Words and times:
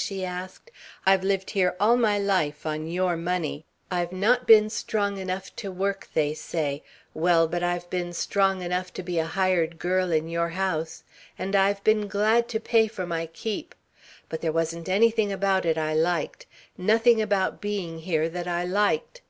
she 0.00 0.24
asked. 0.24 0.70
"I've 1.06 1.24
lived 1.24 1.50
here 1.50 1.74
all 1.80 1.96
my 1.96 2.20
life 2.20 2.64
on 2.64 2.86
your 2.86 3.16
money. 3.16 3.64
I've 3.90 4.12
not 4.12 4.46
been 4.46 4.70
strong 4.70 5.16
enough 5.18 5.56
to 5.56 5.72
work, 5.72 6.06
they 6.14 6.34
say 6.34 6.84
well, 7.14 7.48
but 7.48 7.64
I've 7.64 7.90
been 7.90 8.12
strong 8.12 8.62
enough 8.62 8.92
to 8.94 9.02
be 9.02 9.18
a 9.18 9.24
hired 9.26 9.80
girl 9.80 10.12
in 10.12 10.28
your 10.28 10.50
house 10.50 11.02
and 11.36 11.56
I've 11.56 11.82
been 11.82 12.06
glad 12.06 12.46
to 12.50 12.60
pay 12.60 12.86
for 12.86 13.08
my 13.08 13.26
keep.... 13.26 13.74
But 14.28 14.40
there 14.40 14.52
wasn't 14.52 14.88
anything 14.88 15.32
about 15.32 15.66
it 15.66 15.76
I 15.76 15.94
liked. 15.94 16.46
Nothing 16.76 17.20
about 17.20 17.60
being 17.60 17.98
here 17.98 18.28
that 18.28 18.46
I 18.46 18.62
liked.... 18.62 19.22